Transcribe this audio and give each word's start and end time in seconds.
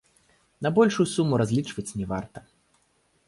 На 0.67 0.71
большую 0.77 1.05
суму 1.15 1.33
разлічваць 1.43 1.87
не 1.99 2.05
варта. 2.13 2.39